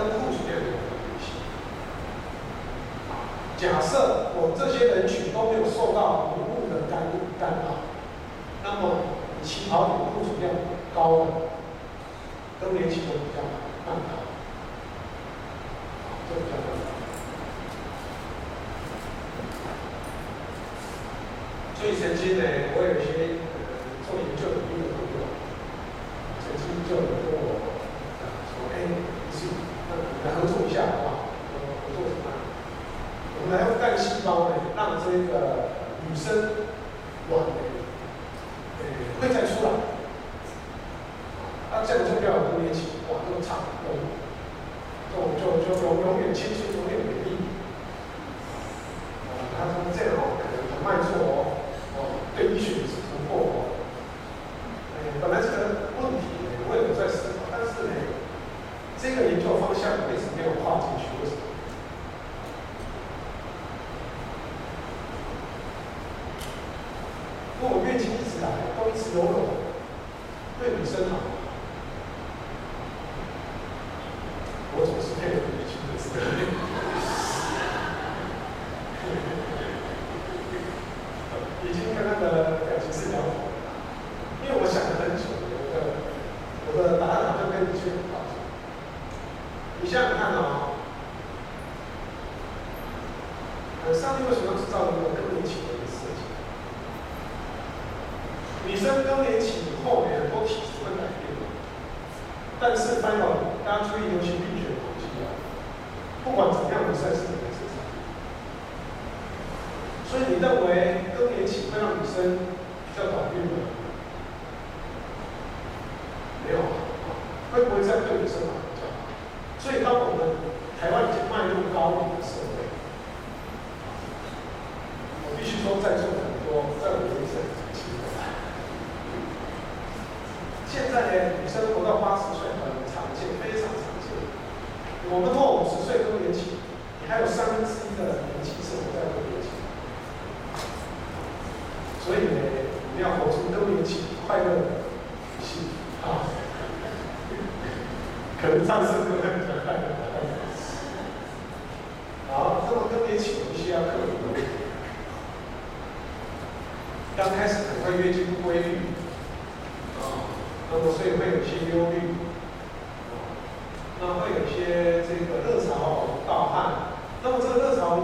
[0.00, 1.36] 跟库存量有关系。
[3.58, 7.84] 假设我这些人群都没有受到礼物的干干扰，
[8.64, 9.04] 那么
[9.38, 10.50] 你起跑点库存量
[10.94, 11.26] 高的，
[12.60, 13.44] 都年期都比较
[13.84, 14.19] 慢跑。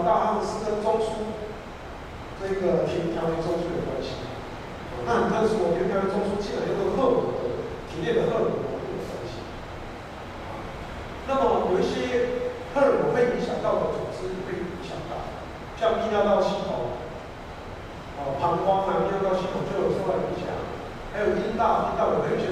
[0.03, 1.31] 大汉是跟中枢
[2.41, 4.27] 这个停调中枢有关系。
[5.07, 9.39] 但这是我停调中枢基本就是后的体内的后我有关系。
[11.27, 15.31] 那么有一些后果会影响到的组织会影响到
[15.79, 16.99] 像泌尿道系统
[18.41, 20.51] 膀胱啊泌尿道系统就有受到影响
[21.13, 22.46] 还有阴道阴道有没有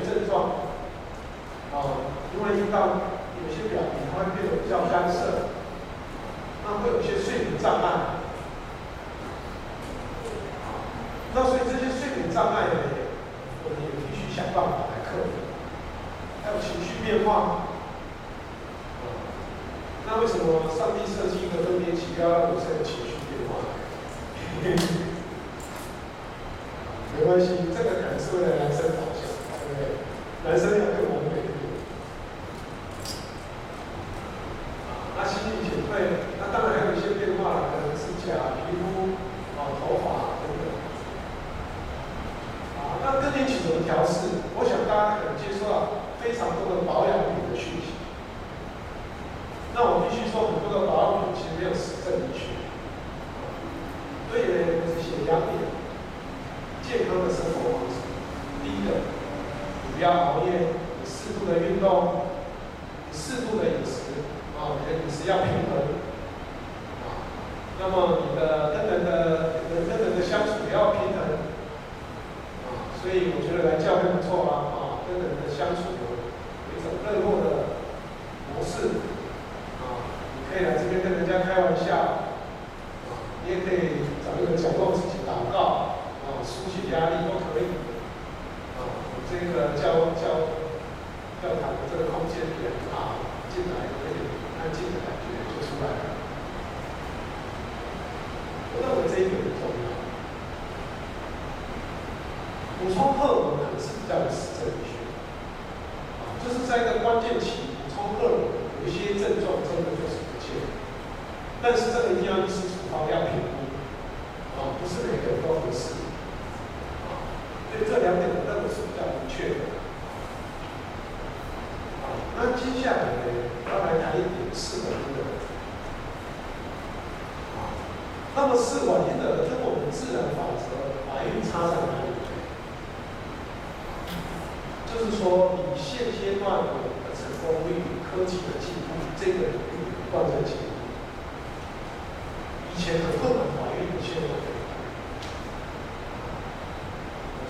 [61.85, 62.24] no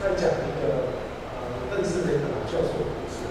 [0.06, 0.94] 在讲一个
[1.34, 3.26] 呃，认识的一个老教授的故事，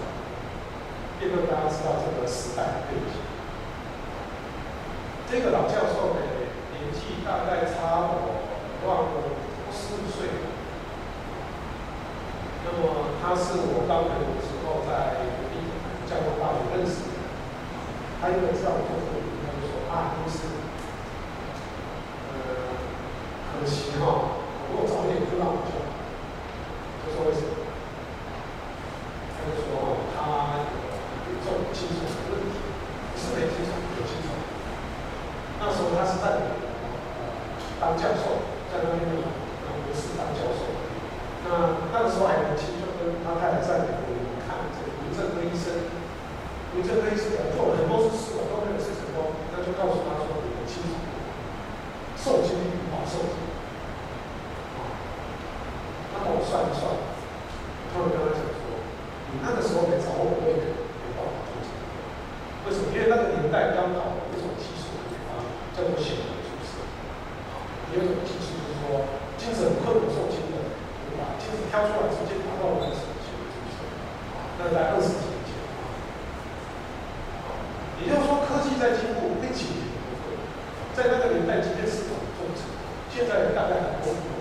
[1.21, 3.15] 因为大家知道这个时代背景，
[5.31, 6.19] 这个老教授的
[6.75, 7.74] 年纪大概。
[83.55, 84.35] 大概很多是这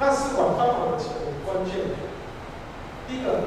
[0.00, 1.14] 那试管方法有几个
[1.44, 1.96] 关键点
[3.06, 3.43] 第一个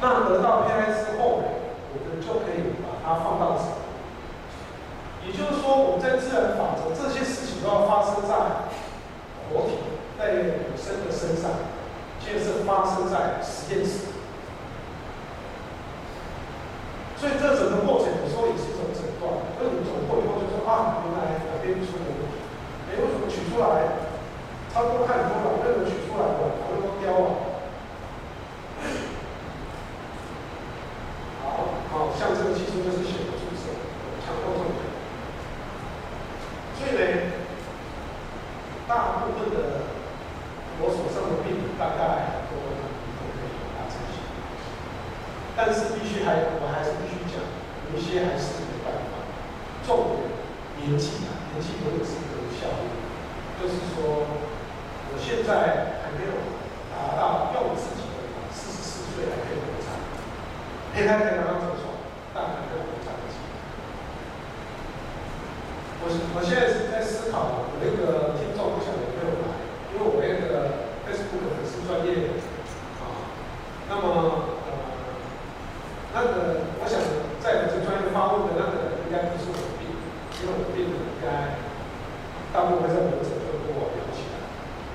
[0.00, 3.56] 那得到 ai 之后我们就可以把它放到
[5.26, 8.70] 也就是说我们在自然法则这些事情都要发生在
[9.50, 9.78] 活体
[10.16, 11.50] 带有女生的身上
[12.20, 14.06] 就是发生在实验室。
[17.16, 17.55] 所以这
[82.74, 84.42] 不会在门诊就跟我聊起来，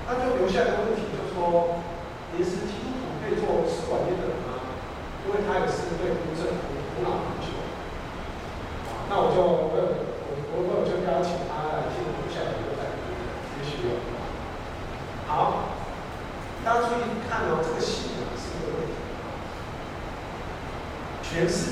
[0.08, 1.80] 那就留下一个问题，就说
[2.36, 4.76] 您是听不配做试管婴儿的吗？
[5.24, 7.62] 因为他也是对不孕、无无脑需求。
[8.90, 9.76] 啊，那我就问，
[10.20, 12.84] 我我我就邀请他来进入接下来的这个
[13.56, 13.96] 培训了。
[15.28, 15.78] 好，
[16.66, 18.94] 大家注意看哦，这个系统是一个问题，
[21.24, 21.71] 全是。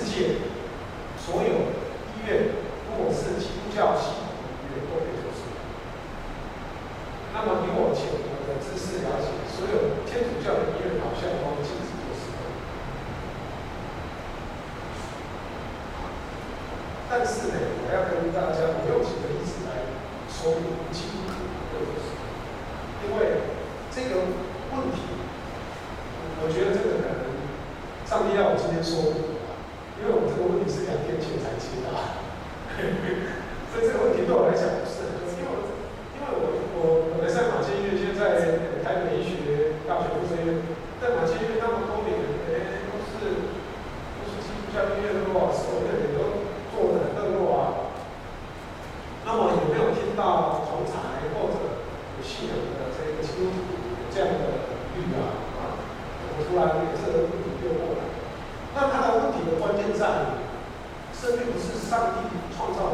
[61.89, 62.88] 三个地创造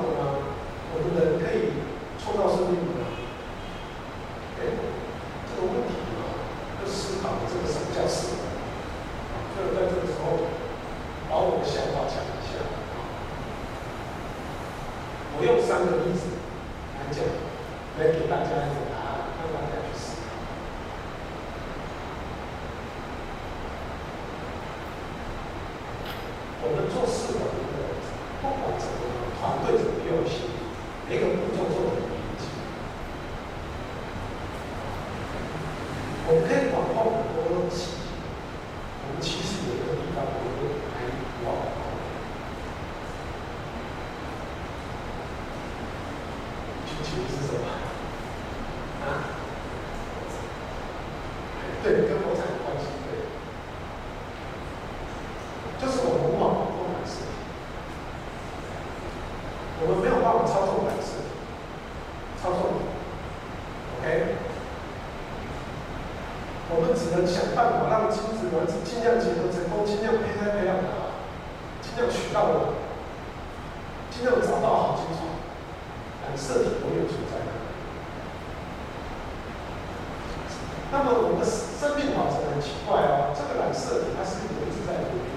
[81.25, 85.33] 我们的生命网很奇怪哦，这个染色体它是一直在流变，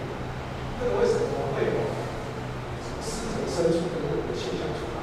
[0.76, 1.88] 那个为什么会有
[3.00, 5.00] 四种生出的那个现象出来？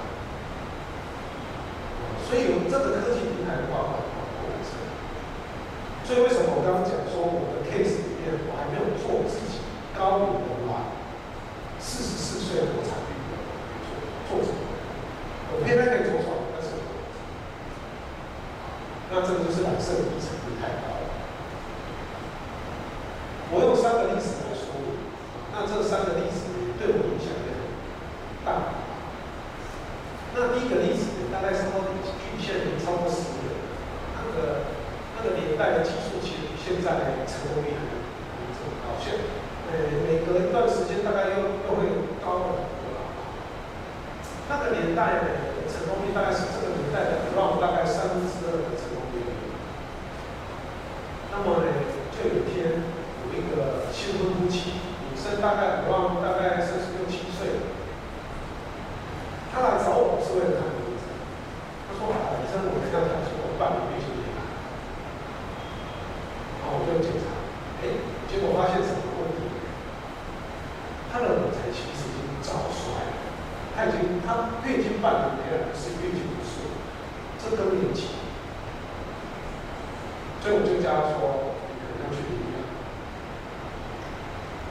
[2.29, 3.97] 所以我们这个科技平台的话，
[6.05, 6.34] 所以为什么？
[75.01, 76.69] 半的人是运气不错，
[77.41, 77.95] 这个你有。
[80.45, 82.45] 所以我就加说，你可能去医。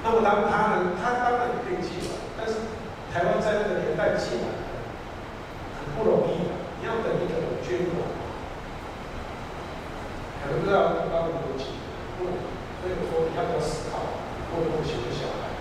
[0.04, 2.62] 那么当他们，他当然可以寄来，但是
[3.10, 4.46] 台湾在那个年代寄来
[5.80, 8.06] 很不容易的，你要等一个人捐款，
[10.44, 11.74] 可能都要花很多钱，
[12.18, 12.30] 不。
[12.78, 13.98] 所以我说你要不要思考，
[14.52, 15.58] 会不会喜欢小孩，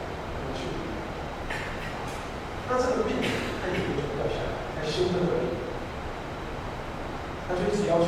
[0.53, 1.57] 去医院？
[2.69, 3.17] 那这个病。
[7.47, 8.05] 他就一直要求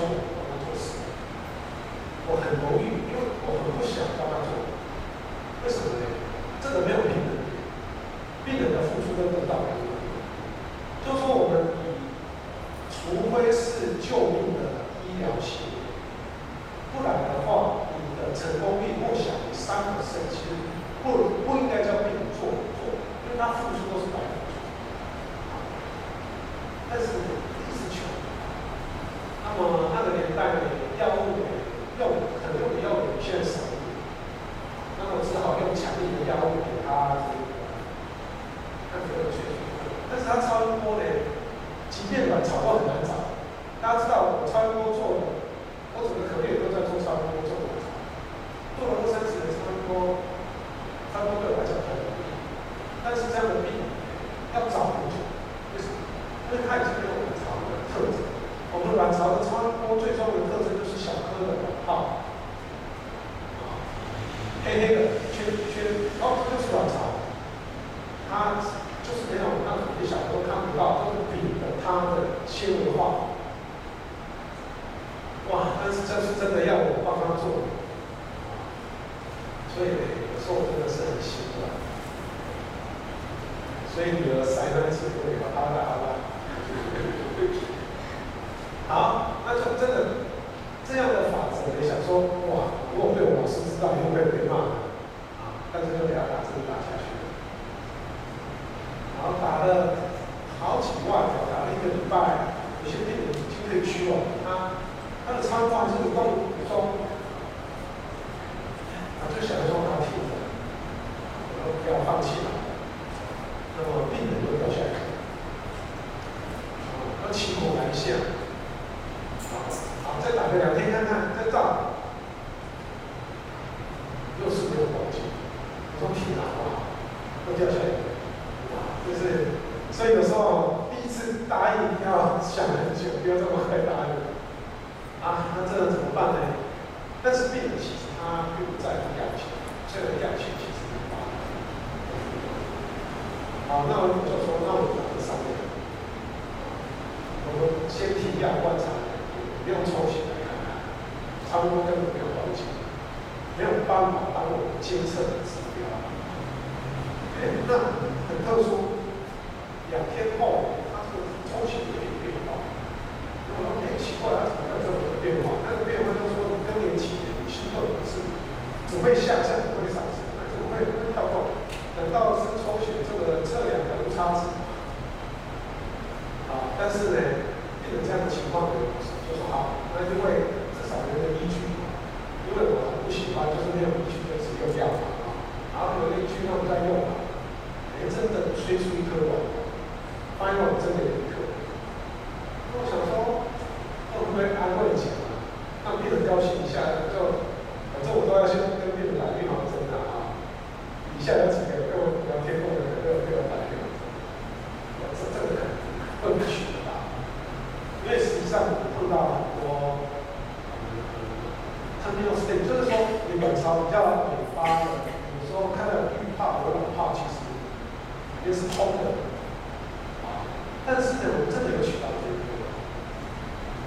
[220.23, 220.45] 啊，
[220.85, 222.37] 但是呢，我们真的有取到这个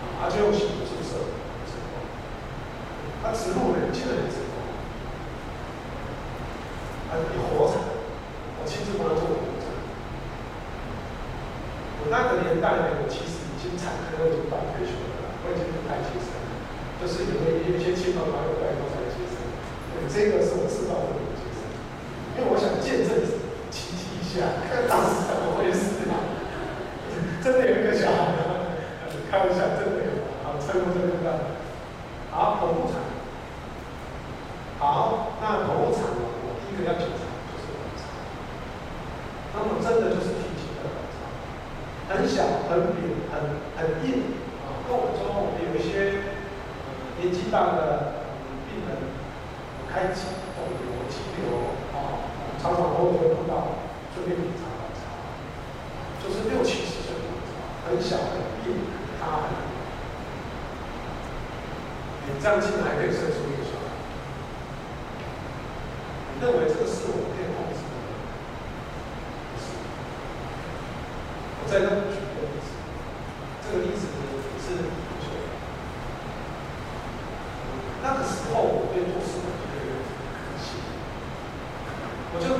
[0.02, 1.30] 啊，而且我们是注射，
[3.22, 4.47] 他植入呢，基本上是。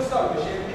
[0.09, 0.68] sabe mexer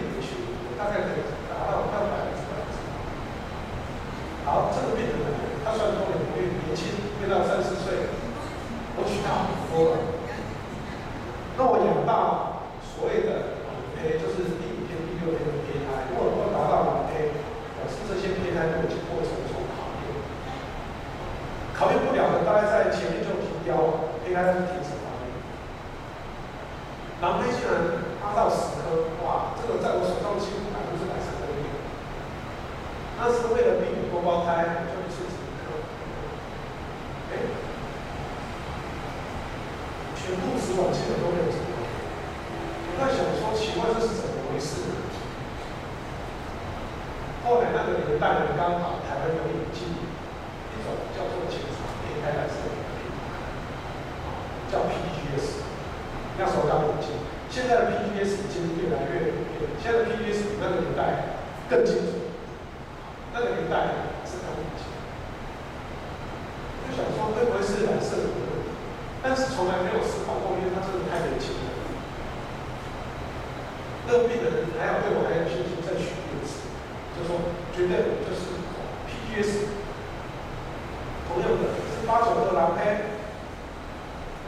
[81.27, 83.01] 朋友的是八九个男孩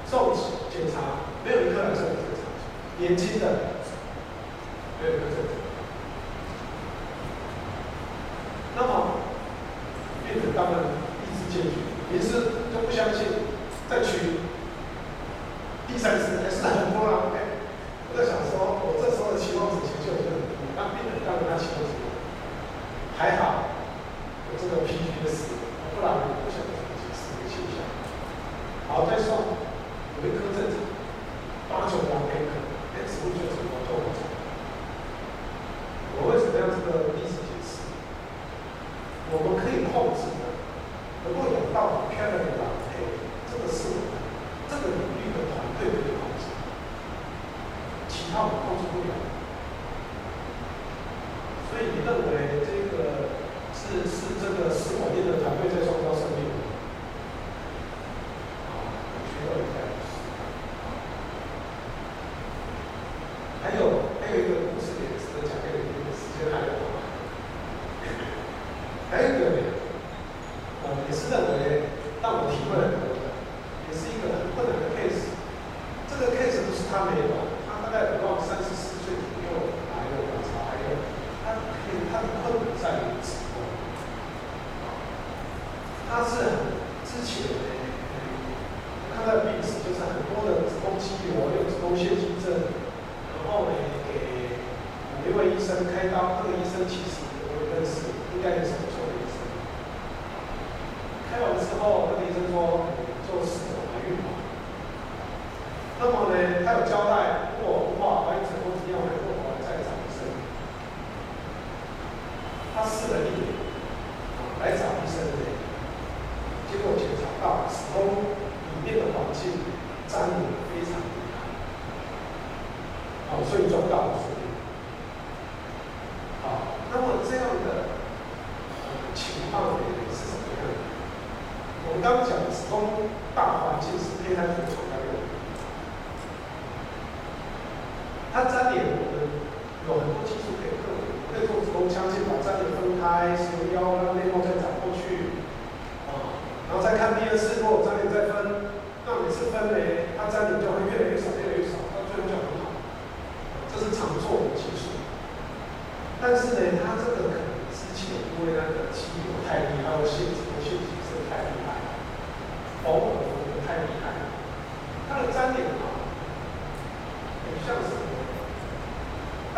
[0.05, 0.33] 送
[0.71, 2.41] 检查没有一个人送检查
[2.99, 3.45] 年轻的
[5.01, 5.35] 没有没有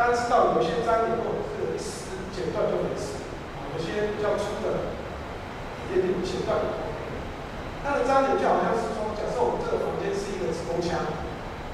[0.07, 3.19] 家知道有些粘连后这个一撕剪断就没事，
[3.59, 4.95] 啊，有些比较粗的
[5.83, 6.63] 一点点剪断，
[7.83, 10.95] 它的粘连就好像是说，假设我们这个房间是一个子宫腔，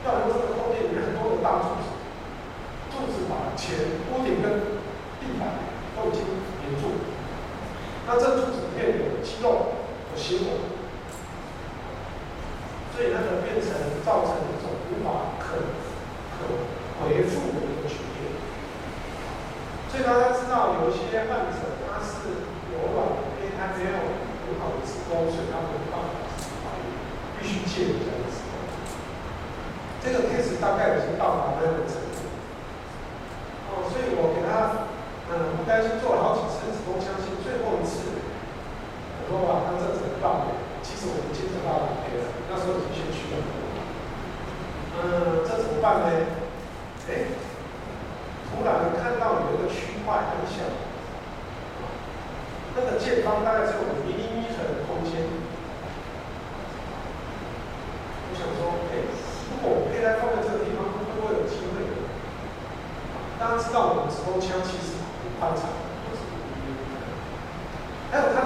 [0.01, 1.93] 要用这个后面有很多的大柱子，
[2.89, 4.81] 柱子把前屋顶跟
[5.21, 5.61] 地板
[5.93, 6.25] 都已经
[6.65, 7.05] 连住，
[8.09, 9.77] 那这柱子变有肌肉
[10.09, 10.57] 和血管，
[12.97, 13.69] 所以那个变成
[14.03, 14.32] 造成。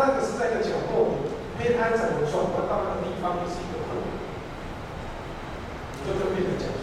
[0.08, 1.15] 那个是在一个角落里，
[1.60, 4.08] 面瘫怎么转换到那个地方，就是一个困难。
[6.00, 6.77] 我就跟病人讲。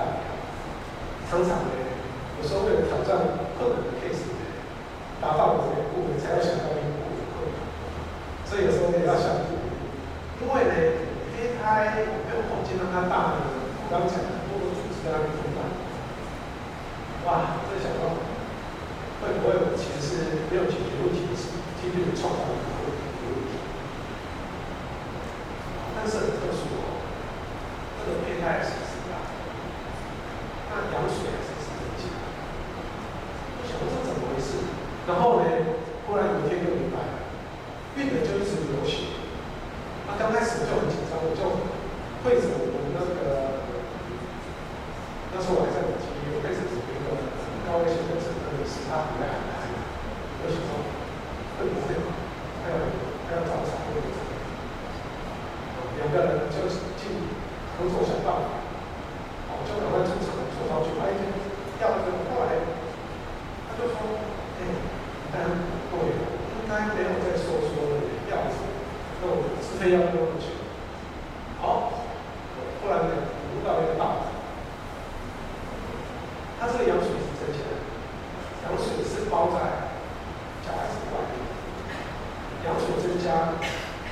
[0.00, 0.32] 代表，
[1.44, 1.76] 常呢，
[2.40, 4.32] 有时候为了挑战困难的 case
[5.20, 7.04] 打发我们个部分才要想到一个
[7.36, 7.60] 困难，
[8.48, 9.44] 所以有时候也要想，
[10.40, 10.74] 因为呢
[11.36, 15.60] AI 没有空间让它大呢，我刚才很多的组织在那里空白，
[17.28, 18.16] 哇，这想到
[19.20, 22.69] 会不会我们其实是没有解决问题，是今天的创造？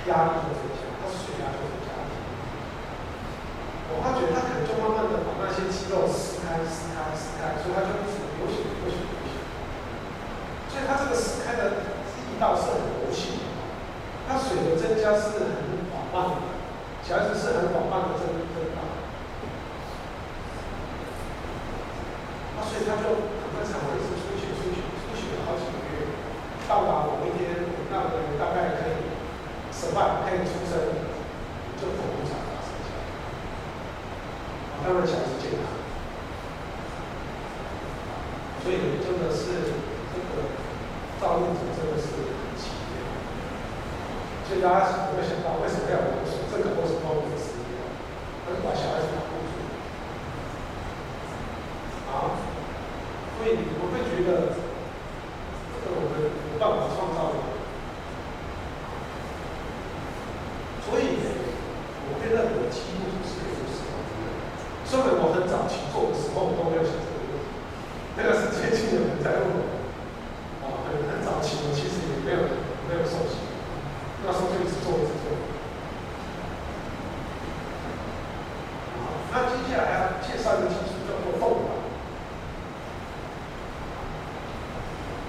[0.08, 1.92] 压力就增加，他血压就增加。
[3.92, 9.36] 我发觉他可能就慢慢的把那些肌肉撕开、撕开、撕开，所以他就一直流血、流血、流血。
[10.72, 11.84] 所以他这个撕开的
[12.28, 13.44] 力道是很柔性的，
[14.28, 16.56] 他水的增加是很缓慢的，
[17.04, 18.07] 小孩子是很缓慢的。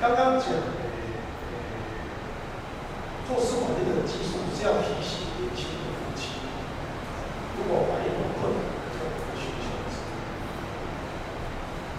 [0.01, 0.47] 刚刚讲
[3.27, 6.39] 做试管婴儿的技术是要提醒年轻的夫妻，
[7.57, 8.63] 如果怀孕有困难，
[8.95, 8.97] 就
[9.35, 10.15] 寻求治疗。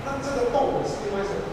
[0.06, 1.49] 那这个动是另外什种。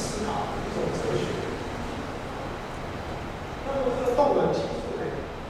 [0.00, 1.26] 思考一种哲学。
[3.66, 5.04] 那么这个动能几乎呢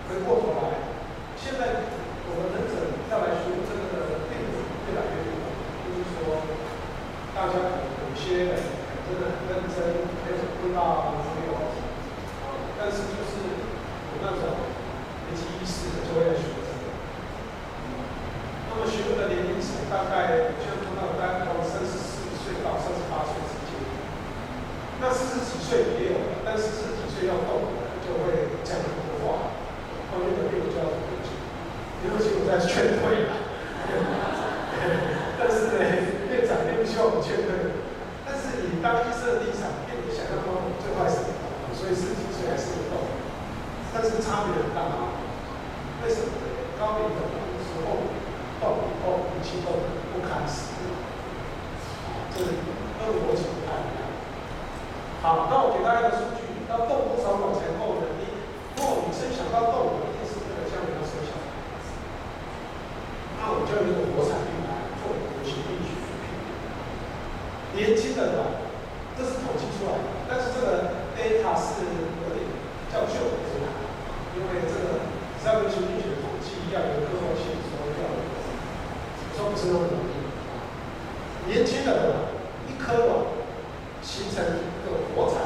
[0.09, 0.91] 回过头来
[1.39, 1.80] 现在
[79.51, 80.13] 不是那么容易
[80.47, 80.63] 啊
[81.49, 82.29] 年轻的
[82.69, 83.19] 一颗卵
[84.01, 85.40] 形成一个国产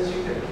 [0.00, 0.49] as you can.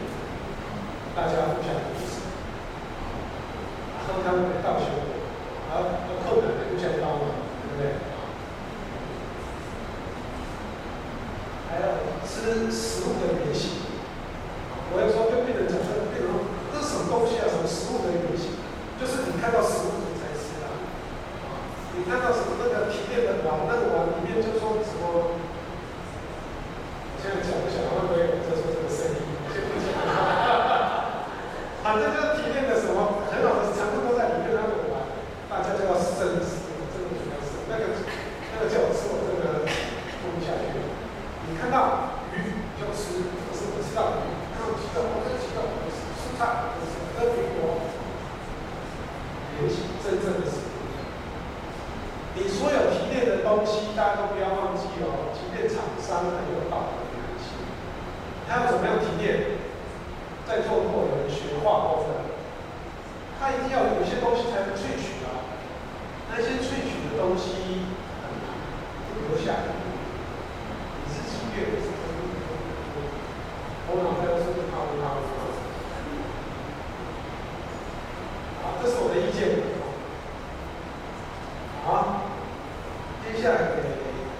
[83.39, 83.83] 接下来给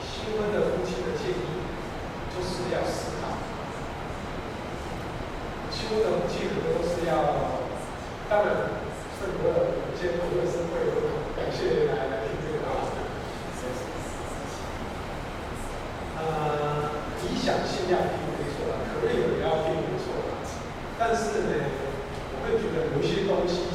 [0.03, 1.63] 新婚的夫妻的建议
[2.35, 3.39] 就是要思考
[5.71, 7.63] 新婚的夫妻很多都是要
[8.29, 8.83] 当然
[9.21, 10.83] 这个先不论是会
[11.37, 12.91] 感谢来来听这个啊。
[16.19, 16.91] 呃
[17.23, 20.43] 理想性要定没错了可以也要定没错了
[20.99, 21.71] 但是呢
[22.35, 23.68] 我会觉得有一些东西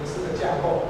[0.00, 0.89] 公司的架构。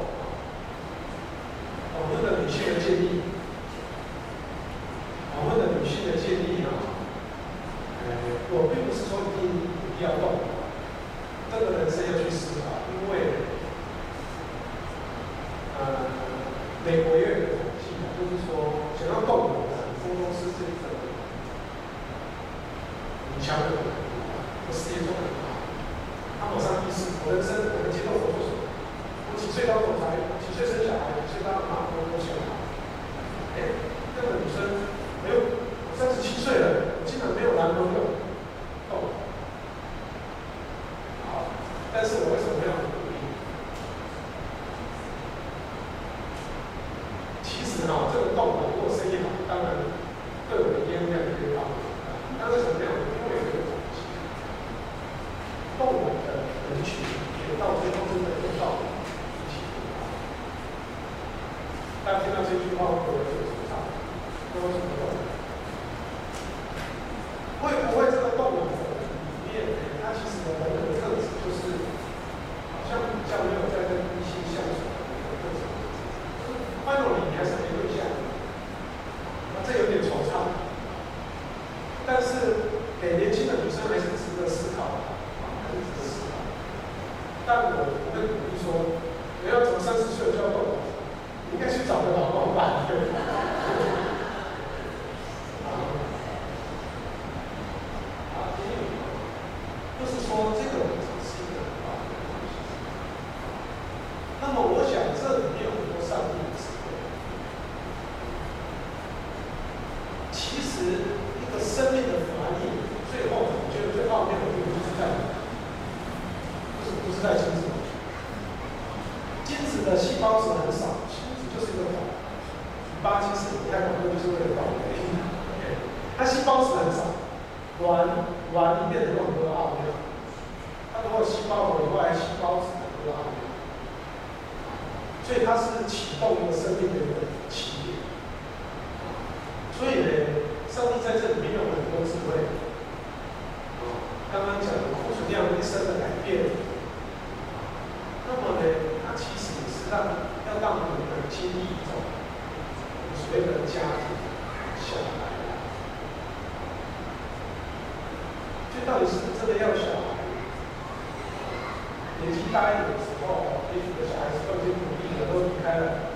[162.23, 166.13] 年纪大一点的时候，也许的小孩子都已经努力了，都离开了。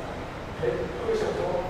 [0.60, 0.68] 哎，
[1.00, 1.64] 各位想说，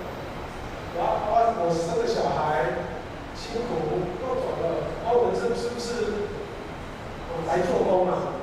[0.98, 2.90] 哇，我，我生个小孩，
[3.34, 6.28] 辛苦又走了，澳门这是不是
[7.30, 8.33] 我来做工啊？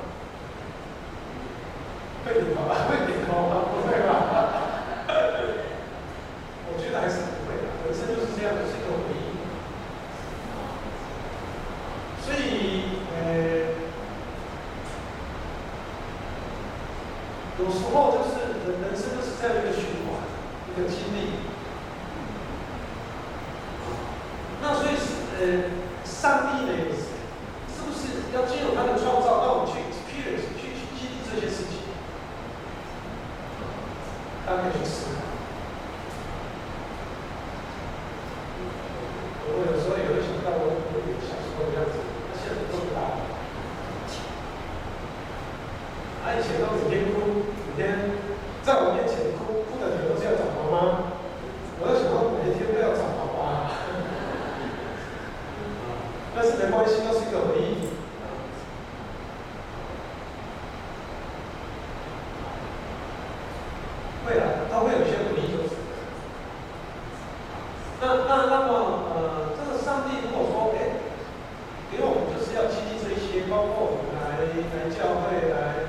[73.62, 74.42] 包括我们来
[74.74, 75.86] 来教会来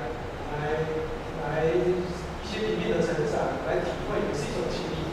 [0.54, 0.86] 来
[1.42, 2.06] 来一
[2.46, 3.34] 些里面的成长，
[3.66, 5.10] 来体会也是一种经历。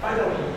[0.00, 0.47] 拜托你。